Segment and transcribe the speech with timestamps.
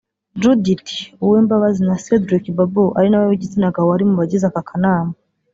[0.41, 0.89] Judith
[1.23, 5.13] Owembabazi na Cedric Babu ari nawe w’igitsina gabo wari mu bagize aka kanama